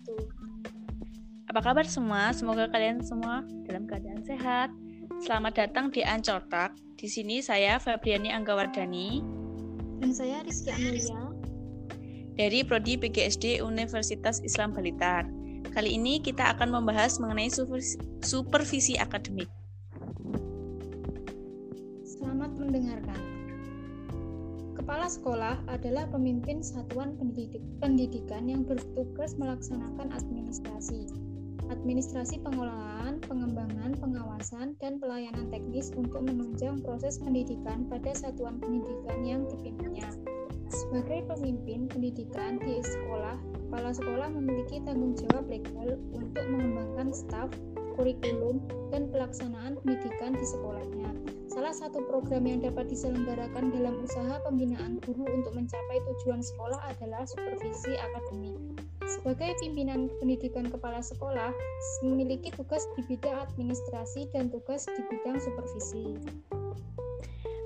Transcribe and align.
wabarakatuh. 0.00 1.48
Apa 1.50 1.60
kabar 1.60 1.86
semua? 1.86 2.30
Semoga 2.30 2.70
kalian 2.70 3.02
semua 3.02 3.42
dalam 3.66 3.84
keadaan 3.84 4.22
sehat. 4.22 4.70
Selamat 5.20 5.66
datang 5.66 5.90
di 5.90 6.00
Ancol 6.06 6.40
Talk. 6.48 6.72
Di 6.96 7.08
sini 7.10 7.40
saya 7.40 7.80
Fabriani 7.80 8.28
Anggawardani 8.28 9.24
Dan 10.04 10.12
saya 10.12 10.44
Rizky 10.44 10.68
Amelia. 10.68 11.32
dari 12.36 12.64
Prodi 12.64 12.96
PGSD 12.96 13.60
Universitas 13.60 14.40
Islam 14.40 14.72
Blitar. 14.72 15.28
Kali 15.76 15.96
ini 16.00 16.24
kita 16.24 16.56
akan 16.56 16.72
membahas 16.72 17.20
mengenai 17.20 17.52
supervisi 18.24 18.96
akademik. 18.96 19.48
Selamat 22.04 22.56
mendengarkan. 22.56 23.39
Kepala 24.90 25.06
sekolah 25.06 25.56
adalah 25.70 26.10
pemimpin 26.10 26.66
satuan 26.66 27.14
pendidik, 27.14 27.62
pendidikan 27.78 28.50
yang 28.50 28.66
bertugas 28.66 29.38
melaksanakan 29.38 30.10
administrasi. 30.10 31.06
Administrasi 31.70 32.42
pengolahan, 32.42 33.22
pengembangan, 33.22 33.94
pengawasan, 34.02 34.74
dan 34.82 34.98
pelayanan 34.98 35.46
teknis 35.46 35.94
untuk 35.94 36.26
menunjang 36.26 36.82
proses 36.82 37.22
pendidikan 37.22 37.86
pada 37.86 38.10
satuan 38.18 38.58
pendidikan 38.58 39.22
yang 39.22 39.46
dipimpinnya. 39.46 40.10
Sebagai 40.74 41.22
pemimpin 41.38 41.86
pendidikan 41.86 42.58
di 42.58 42.82
sekolah, 42.82 43.38
kepala 43.70 43.94
sekolah 43.94 44.26
memiliki 44.34 44.82
tanggung 44.82 45.14
jawab 45.14 45.46
legal 45.46 46.02
untuk 46.18 46.42
mengembangkan 46.50 47.14
staf, 47.14 47.46
kurikulum, 47.94 48.58
dan 48.90 49.06
pelaksanaan 49.06 49.78
pendidikan 49.86 50.34
di 50.34 50.42
sekolahnya. 50.50 51.14
Salah 51.50 51.74
satu 51.74 52.06
program 52.06 52.46
yang 52.46 52.62
dapat 52.62 52.86
diselenggarakan 52.86 53.74
dalam 53.74 53.98
usaha 54.06 54.38
pembinaan 54.46 55.02
guru 55.02 55.26
untuk 55.26 55.50
mencapai 55.58 55.98
tujuan 56.06 56.38
sekolah 56.38 56.78
adalah 56.94 57.26
supervisi 57.26 57.98
akademik. 57.98 58.54
Sebagai 59.02 59.58
pimpinan 59.58 60.06
pendidikan 60.22 60.70
kepala 60.70 61.02
sekolah, 61.02 61.50
memiliki 62.06 62.54
tugas 62.54 62.86
di 62.94 63.02
bidang 63.10 63.50
administrasi 63.50 64.30
dan 64.30 64.46
tugas 64.54 64.86
di 64.86 65.02
bidang 65.10 65.42
supervisi. 65.42 66.04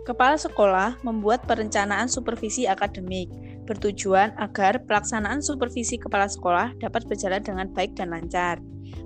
Kepala 0.08 0.40
sekolah 0.40 1.04
membuat 1.04 1.44
perencanaan 1.44 2.08
supervisi 2.08 2.64
akademik 2.64 3.28
bertujuan 3.68 4.32
agar 4.40 4.80
pelaksanaan 4.88 5.44
supervisi 5.44 6.00
kepala 6.00 6.28
sekolah 6.28 6.72
dapat 6.80 7.04
berjalan 7.04 7.44
dengan 7.44 7.68
baik 7.72 7.96
dan 7.96 8.16
lancar. 8.16 8.64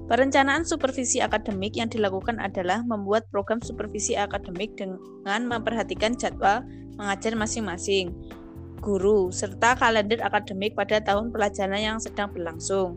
Perencanaan 0.08 0.64
supervisi 0.64 1.20
akademik 1.20 1.76
yang 1.76 1.92
dilakukan 1.92 2.40
adalah 2.40 2.80
membuat 2.80 3.28
program 3.28 3.60
supervisi 3.60 4.16
akademik 4.16 4.72
dengan 4.80 5.44
memperhatikan 5.44 6.16
jadwal 6.16 6.64
mengajar 6.96 7.36
masing-masing 7.36 8.16
guru 8.80 9.28
serta 9.28 9.76
kalender 9.76 10.16
akademik 10.24 10.72
pada 10.72 11.02
tahun 11.02 11.28
pelajaran 11.28 11.76
yang 11.76 11.98
sedang 12.00 12.32
berlangsung. 12.32 12.96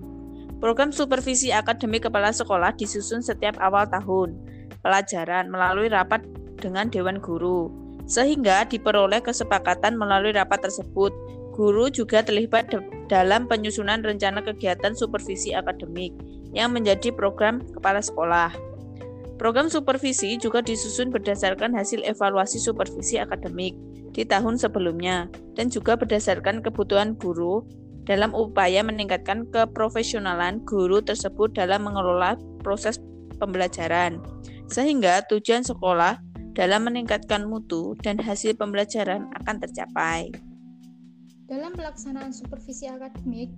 Program 0.64 0.94
supervisi 0.94 1.50
akademik 1.50 2.08
kepala 2.08 2.30
sekolah 2.31 2.72
disusun 2.78 3.19
setiap 3.19 3.58
awal 3.59 3.89
tahun 3.89 4.38
pelajaran 4.86 5.50
melalui 5.50 5.89
rapat 5.89 6.22
dengan 6.62 6.88
dewan 6.88 7.17
guru 7.17 7.73
sehingga 8.06 8.64
diperoleh 8.69 9.19
kesepakatan 9.19 9.97
melalui 9.97 10.31
rapat 10.31 10.64
tersebut. 10.64 11.12
Guru 11.52 11.92
juga 11.92 12.23
terlibat 12.23 12.72
dalam 13.12 13.44
penyusunan 13.52 14.00
rencana 14.00 14.39
kegiatan 14.39 14.95
supervisi 14.95 15.52
akademik 15.52 16.16
yang 16.52 16.75
menjadi 16.75 17.11
program 17.11 17.63
kepala 17.75 17.99
sekolah. 18.03 18.52
Program 19.41 19.73
supervisi 19.73 20.38
juga 20.38 20.61
disusun 20.61 21.09
berdasarkan 21.09 21.73
hasil 21.73 22.05
evaluasi 22.05 22.61
supervisi 22.61 23.17
akademik 23.17 23.73
di 24.13 24.21
tahun 24.21 24.59
sebelumnya 24.59 25.31
dan 25.57 25.72
juga 25.72 25.97
berdasarkan 25.97 26.61
kebutuhan 26.61 27.17
guru 27.17 27.66
dalam 28.05 28.35
upaya 28.38 28.85
meningkatkan 28.85 29.49
keprofesionalan 29.49 30.61
guru 30.67 31.02
tersebut 31.02 31.57
dalam 31.57 31.89
mengelola 31.89 32.38
proses 32.61 33.01
pembelajaran. 33.41 34.22
Sehingga 34.69 35.25
tujuan 35.25 35.66
sekolah 35.66 36.22
dalam 36.53 36.85
meningkatkan 36.85 37.47
mutu 37.47 37.95
dan 38.03 38.19
hasil 38.19 38.53
pembelajaran 38.59 39.25
akan 39.41 39.56
tercapai. 39.57 40.29
Dalam 41.51 41.75
pelaksanaan 41.75 42.31
supervisi 42.31 42.88
akademik, 42.88 43.51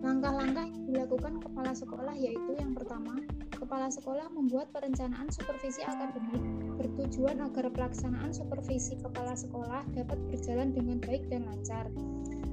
langkah-langkah 0.00 0.64
yang 0.64 0.84
dilakukan 0.88 1.44
kepala 1.44 1.72
sekolah 1.76 2.16
yaitu 2.16 2.56
yang 2.56 2.72
pertama, 2.72 3.20
kepala 3.52 3.92
sekolah 3.92 4.32
membuat 4.32 4.72
perencanaan 4.72 5.28
supervisi 5.28 5.84
akademik 5.84 6.40
bertujuan 6.80 7.44
agar 7.44 7.68
pelaksanaan 7.68 8.32
supervisi 8.32 8.96
kepala 8.96 9.36
sekolah 9.36 9.84
dapat 9.92 10.16
berjalan 10.32 10.72
dengan 10.72 10.96
baik 11.04 11.28
dan 11.28 11.44
lancar. 11.44 11.92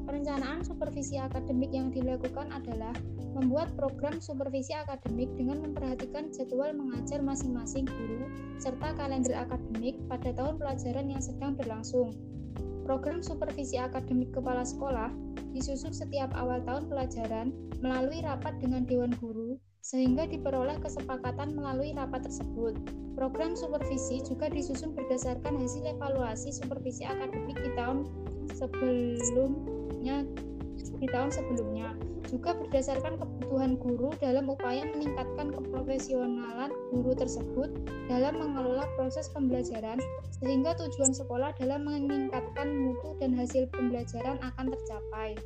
Perencanaan 0.07 0.63
supervisi 0.63 1.19
akademik 1.19 1.71
yang 1.71 1.91
dilakukan 1.91 2.51
adalah 2.51 2.95
membuat 3.35 3.71
program 3.75 4.19
supervisi 4.23 4.71
akademik 4.75 5.31
dengan 5.35 5.63
memperhatikan 5.63 6.31
jadwal 6.31 6.71
mengajar 6.71 7.19
masing-masing 7.19 7.87
guru 7.87 8.27
serta 8.59 8.95
kalender 8.95 9.35
akademik 9.35 9.99
pada 10.07 10.31
tahun 10.35 10.59
pelajaran 10.59 11.07
yang 11.11 11.23
sedang 11.23 11.55
berlangsung. 11.59 12.15
Program 12.87 13.19
supervisi 13.19 13.75
akademik 13.75 14.31
kepala 14.31 14.63
sekolah 14.63 15.11
disusun 15.51 15.91
setiap 15.91 16.31
awal 16.39 16.63
tahun 16.63 16.87
pelajaran 16.87 17.51
melalui 17.83 18.23
rapat 18.23 18.55
dengan 18.63 18.87
dewan 18.87 19.11
guru 19.19 19.59
sehingga 19.83 20.23
diperoleh 20.23 20.79
kesepakatan 20.79 21.51
melalui 21.51 21.91
rapat 21.91 22.23
tersebut. 22.31 22.79
Program 23.19 23.59
supervisi 23.59 24.23
juga 24.23 24.47
disusun 24.47 24.95
berdasarkan 24.95 25.59
hasil 25.59 25.83
evaluasi 25.83 26.55
supervisi 26.55 27.03
akademik 27.03 27.59
di 27.59 27.75
tahun 27.75 28.07
sebelumnya 28.55 30.23
di 30.97 31.07
tahun 31.09 31.29
sebelumnya 31.29 31.93
juga 32.27 32.51
berdasarkan 32.57 33.15
kebutuhan 33.17 33.79
guru 33.79 34.11
dalam 34.19 34.51
upaya 34.51 34.83
meningkatkan 34.83 35.55
keprofesionalan 35.55 36.71
guru 36.91 37.15
tersebut 37.15 37.69
dalam 38.11 38.35
mengelola 38.35 38.83
proses 38.99 39.31
pembelajaran 39.31 39.97
sehingga 40.43 40.75
tujuan 40.75 41.15
sekolah 41.15 41.55
dalam 41.55 41.87
meningkatkan 41.87 42.67
mutu 42.67 43.15
dan 43.23 43.31
hasil 43.33 43.65
pembelajaran 43.71 44.37
akan 44.43 44.65
tercapai. 44.75 45.39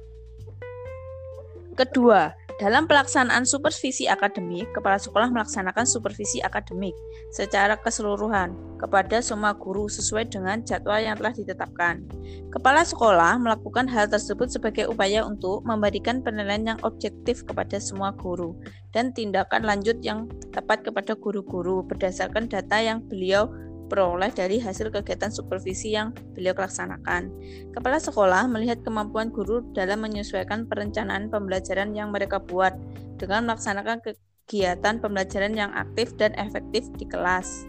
Kedua, 1.81 2.29
dalam 2.61 2.85
pelaksanaan 2.85 3.41
supervisi 3.41 4.05
akademik, 4.05 4.69
kepala 4.69 5.01
sekolah 5.01 5.33
melaksanakan 5.33 5.81
supervisi 5.81 6.37
akademik 6.45 6.93
secara 7.33 7.73
keseluruhan 7.73 8.53
kepada 8.77 9.17
semua 9.17 9.57
guru 9.57 9.89
sesuai 9.89 10.29
dengan 10.29 10.61
jadwal 10.61 11.01
yang 11.01 11.17
telah 11.17 11.33
ditetapkan. 11.33 12.05
Kepala 12.53 12.85
sekolah 12.85 13.41
melakukan 13.41 13.89
hal 13.89 14.05
tersebut 14.13 14.53
sebagai 14.53 14.93
upaya 14.93 15.25
untuk 15.25 15.65
memberikan 15.65 16.21
penilaian 16.21 16.77
yang 16.77 16.79
objektif 16.85 17.41
kepada 17.49 17.81
semua 17.81 18.13
guru 18.13 18.53
dan 18.93 19.09
tindakan 19.09 19.65
lanjut 19.65 19.97
yang 20.05 20.29
tepat 20.53 20.85
kepada 20.85 21.17
guru-guru 21.17 21.81
berdasarkan 21.81 22.45
data 22.45 22.77
yang 22.77 23.01
beliau 23.09 23.49
diperoleh 23.91 24.31
dari 24.31 24.55
hasil 24.63 24.87
kegiatan 24.87 25.27
supervisi 25.27 25.91
yang 25.91 26.15
beliau 26.31 26.55
laksanakan. 26.55 27.27
Kepala 27.75 27.99
sekolah 27.99 28.47
melihat 28.47 28.79
kemampuan 28.87 29.27
guru 29.35 29.67
dalam 29.75 30.07
menyesuaikan 30.07 30.63
perencanaan 30.63 31.27
pembelajaran 31.27 31.91
yang 31.91 32.07
mereka 32.15 32.39
buat 32.39 32.71
dengan 33.19 33.51
melaksanakan 33.51 33.99
kegiatan 33.99 35.03
pembelajaran 35.03 35.51
yang 35.59 35.75
aktif 35.75 36.15
dan 36.15 36.31
efektif 36.39 36.87
di 36.95 37.03
kelas. 37.03 37.67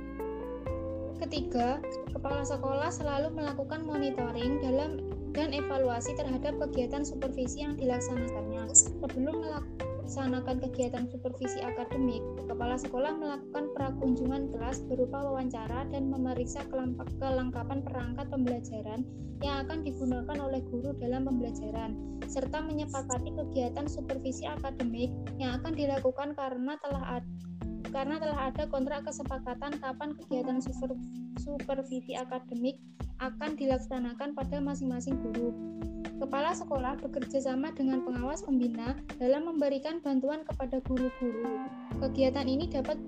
Ketiga, 1.18 1.82
kepala 2.14 2.46
sekolah 2.46 2.94
selalu 2.94 3.42
melakukan 3.42 3.82
monitoring 3.82 4.62
dalam 4.62 5.02
dan 5.34 5.50
evaluasi 5.50 6.14
terhadap 6.14 6.54
kegiatan 6.70 7.02
supervisi 7.02 7.66
yang 7.66 7.74
dilaksanakannya. 7.74 8.70
Sebelum 8.70 9.42
melaksanakan 9.42 10.62
kegiatan 10.70 11.10
supervisi 11.10 11.58
akademik, 11.66 12.22
kepala 12.72 12.88
sekolah 12.88 13.12
melakukan 13.20 13.64
prakunjungan 13.76 14.48
kelas 14.48 14.80
berupa 14.88 15.20
wawancara 15.20 15.84
dan 15.92 16.08
memeriksa 16.08 16.64
kelengkapan 17.20 17.84
perangkat 17.84 18.32
pembelajaran 18.32 19.04
yang 19.44 19.60
akan 19.68 19.84
digunakan 19.84 20.40
oleh 20.40 20.64
guru 20.72 20.96
dalam 20.96 21.28
pembelajaran, 21.28 21.92
serta 22.32 22.64
menyepakati 22.64 23.28
kegiatan 23.36 23.84
supervisi 23.84 24.48
akademik 24.48 25.12
yang 25.36 25.60
akan 25.60 25.76
dilakukan 25.76 26.32
karena 26.32 26.72
telah 26.80 27.20
karena 27.92 28.16
telah 28.16 28.48
ada 28.48 28.64
kontrak 28.72 29.04
kesepakatan 29.04 29.76
kapan 29.76 30.16
kegiatan 30.16 30.56
super, 30.64 30.96
supervisi 31.44 32.16
akademik 32.16 32.80
akan 33.22 33.54
dilaksanakan 33.54 34.34
pada 34.34 34.58
masing-masing 34.58 35.14
guru. 35.22 35.54
Kepala 36.18 36.54
sekolah 36.54 36.98
bekerja 36.98 37.42
sama 37.42 37.70
dengan 37.74 38.02
pengawas 38.02 38.42
pembina 38.42 38.98
dalam 39.18 39.46
memberikan 39.46 40.02
bantuan 40.02 40.42
kepada 40.46 40.82
guru-guru. 40.86 41.66
Kegiatan 41.98 42.46
ini 42.46 42.66
dapat 42.70 42.98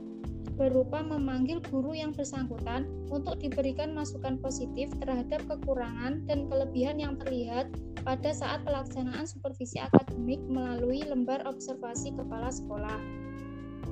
berupa 0.54 1.02
memanggil 1.02 1.58
guru 1.66 1.98
yang 1.98 2.14
bersangkutan 2.14 2.86
untuk 3.10 3.42
diberikan 3.42 3.90
masukan 3.90 4.38
positif 4.38 4.90
terhadap 5.02 5.42
kekurangan 5.50 6.22
dan 6.30 6.46
kelebihan 6.46 7.02
yang 7.02 7.18
terlihat 7.18 7.66
pada 8.06 8.30
saat 8.30 8.62
pelaksanaan 8.62 9.26
supervisi 9.26 9.82
akademik 9.82 10.38
melalui 10.46 11.02
lembar 11.02 11.42
observasi 11.42 12.14
kepala 12.14 12.54
sekolah. 12.54 12.98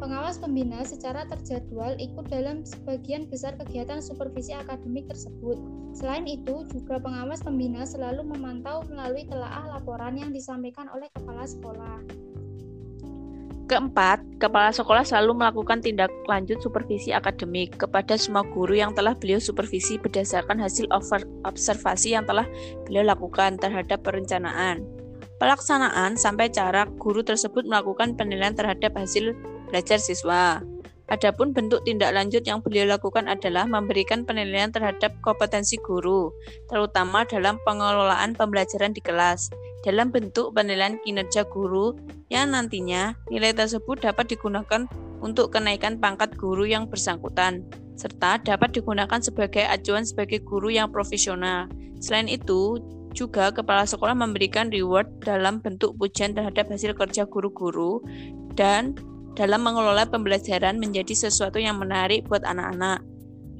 Pengawas 0.02 0.34
pembina 0.34 0.82
secara 0.82 1.22
terjadwal 1.30 1.94
ikut 1.94 2.26
dalam 2.26 2.66
sebagian 2.66 3.30
besar 3.30 3.54
kegiatan 3.54 4.02
supervisi 4.02 4.50
akademik 4.50 5.06
tersebut. 5.06 5.54
Selain 5.94 6.26
itu, 6.26 6.66
juga 6.74 6.98
pengawas 6.98 7.38
pembina 7.38 7.86
selalu 7.86 8.26
memantau 8.34 8.82
melalui 8.90 9.30
telaah 9.30 9.62
laporan 9.70 10.18
yang 10.18 10.34
disampaikan 10.34 10.90
oleh 10.90 11.06
kepala 11.14 11.46
sekolah. 11.46 12.02
Keempat, 13.70 14.42
kepala 14.42 14.74
sekolah 14.74 15.06
selalu 15.06 15.38
melakukan 15.38 15.78
tindak 15.78 16.10
lanjut 16.26 16.58
supervisi 16.58 17.14
akademik 17.14 17.78
kepada 17.78 18.18
semua 18.18 18.42
guru 18.42 18.74
yang 18.74 18.98
telah 18.98 19.14
beliau 19.14 19.38
supervisi 19.38 20.02
berdasarkan 20.02 20.58
hasil 20.58 20.90
observasi 21.46 22.18
yang 22.18 22.26
telah 22.26 22.50
beliau 22.90 23.06
lakukan 23.06 23.54
terhadap 23.54 24.02
perencanaan. 24.02 24.82
Pelaksanaan 25.38 26.18
sampai 26.18 26.50
cara 26.50 26.90
guru 26.98 27.22
tersebut 27.22 27.70
melakukan 27.70 28.18
penilaian 28.18 28.54
terhadap 28.54 28.98
hasil 28.98 29.34
belajar 29.72 29.96
siswa. 29.96 30.60
Adapun 31.08 31.56
bentuk 31.56 31.84
tindak 31.84 32.12
lanjut 32.12 32.44
yang 32.44 32.60
beliau 32.60 32.88
lakukan 32.88 33.28
adalah 33.28 33.68
memberikan 33.68 34.24
penilaian 34.24 34.72
terhadap 34.72 35.12
kompetensi 35.20 35.76
guru, 35.80 36.32
terutama 36.72 37.24
dalam 37.28 37.60
pengelolaan 37.64 38.32
pembelajaran 38.36 38.92
di 38.92 39.00
kelas 39.00 39.52
dalam 39.82 40.14
bentuk 40.14 40.54
penilaian 40.54 40.96
kinerja 41.02 41.42
guru 41.50 41.92
yang 42.30 42.54
nantinya 42.54 43.12
nilai 43.28 43.52
tersebut 43.52 43.98
dapat 44.00 44.30
digunakan 44.30 44.86
untuk 45.20 45.52
kenaikan 45.52 45.98
pangkat 45.98 46.32
guru 46.38 46.64
yang 46.64 46.86
bersangkutan 46.86 47.66
serta 47.98 48.40
dapat 48.40 48.72
digunakan 48.72 49.20
sebagai 49.20 49.68
acuan 49.68 50.02
sebagai 50.02 50.40
guru 50.42 50.72
yang 50.72 50.88
profesional. 50.88 51.68
Selain 52.00 52.26
itu, 52.26 52.80
juga 53.12 53.52
kepala 53.52 53.84
sekolah 53.84 54.16
memberikan 54.16 54.72
reward 54.72 55.04
dalam 55.20 55.60
bentuk 55.60 55.92
pujian 56.00 56.32
terhadap 56.32 56.72
hasil 56.72 56.96
kerja 56.96 57.28
guru-guru 57.28 58.00
dan 58.56 58.96
dalam 59.32 59.64
mengelola 59.64 60.04
pembelajaran 60.04 60.76
menjadi 60.76 61.28
sesuatu 61.28 61.56
yang 61.56 61.80
menarik 61.80 62.28
buat 62.28 62.44
anak-anak. 62.44 63.00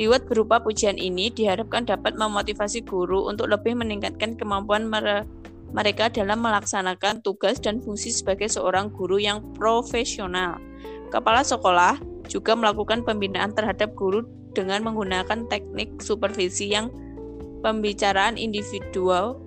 Reward 0.00 0.24
berupa 0.28 0.56
pujian 0.60 0.96
ini 0.96 1.28
diharapkan 1.28 1.84
dapat 1.84 2.16
memotivasi 2.16 2.84
guru 2.84 3.28
untuk 3.28 3.52
lebih 3.52 3.76
meningkatkan 3.76 4.36
kemampuan 4.40 4.88
mereka 5.72 6.08
dalam 6.08 6.40
melaksanakan 6.40 7.20
tugas 7.20 7.60
dan 7.60 7.80
fungsi 7.80 8.12
sebagai 8.12 8.48
seorang 8.48 8.92
guru 8.92 9.20
yang 9.20 9.40
profesional. 9.56 10.60
Kepala 11.12 11.44
sekolah 11.44 12.00
juga 12.28 12.56
melakukan 12.56 13.04
pembinaan 13.04 13.52
terhadap 13.52 13.92
guru 13.92 14.24
dengan 14.56 14.84
menggunakan 14.84 15.48
teknik 15.48 16.00
supervisi 16.00 16.72
yang 16.72 16.92
pembicaraan 17.60 18.36
individual, 18.36 19.40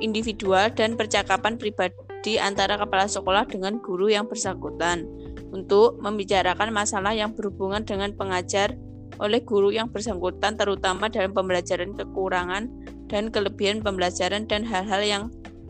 individual 0.00 0.68
dan 0.72 0.96
percakapan 0.96 1.56
pribadi 1.56 1.96
antara 2.38 2.78
kepala 2.78 3.10
sekolah 3.10 3.44
dengan 3.50 3.82
guru 3.82 4.06
yang 4.06 4.30
bersangkutan 4.30 5.04
untuk 5.50 5.98
membicarakan 5.98 6.70
masalah 6.70 7.12
yang 7.12 7.34
berhubungan 7.34 7.82
dengan 7.82 8.14
pengajar 8.14 8.78
oleh 9.20 9.44
guru 9.44 9.74
yang 9.74 9.92
bersangkutan 9.92 10.56
terutama 10.56 11.10
dalam 11.12 11.34
pembelajaran 11.36 11.92
kekurangan 11.92 12.70
dan 13.10 13.28
kelebihan 13.28 13.84
pembelajaran 13.84 14.48
dan 14.48 14.64
hal-hal 14.64 15.02
yang 15.04 15.22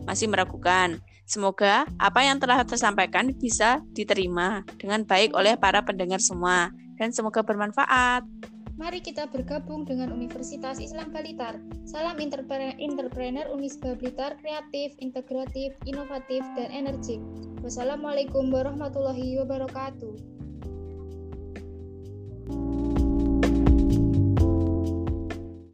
masih 0.07 0.31
meragukan. 0.31 1.01
Semoga 1.23 1.87
apa 1.99 2.19
yang 2.23 2.39
telah 2.39 2.63
tersampaikan 2.63 3.31
bisa 3.35 3.79
diterima 3.95 4.63
dengan 4.79 5.03
baik 5.07 5.35
oleh 5.35 5.55
para 5.55 5.83
pendengar 5.83 6.19
semua 6.19 6.71
dan 6.99 7.11
semoga 7.11 7.41
bermanfaat. 7.43 8.23
Mari 8.73 9.05
kita 9.05 9.29
bergabung 9.29 9.85
dengan 9.85 10.09
Universitas 10.09 10.81
Islam 10.81 11.13
Balitar. 11.13 11.61
Salam 11.85 12.17
entrepreneur, 12.17 13.45
Unisba 13.53 13.93
Blitar, 13.93 14.33
kreatif, 14.41 14.97
integratif, 14.97 15.77
inovatif, 15.85 16.41
dan 16.57 16.73
energik. 16.73 17.21
Wassalamualaikum 17.61 18.49
warahmatullahi 18.49 19.37
wabarakatuh. 19.45 20.32